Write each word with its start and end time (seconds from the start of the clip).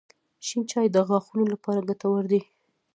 •شین 0.45 0.61
چای 0.71 0.87
د 0.91 0.97
غاښونو 1.07 1.45
لپاره 1.53 1.85
ګټور 1.89 2.23
دی. 2.31 2.41